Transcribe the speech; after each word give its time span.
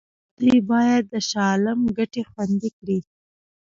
دوی 0.39 0.57
باید 0.71 1.03
د 1.13 1.15
شاه 1.29 1.47
عالم 1.51 1.79
ګټې 1.97 2.21
خوندي 2.29 2.69
کړي. 2.77 2.99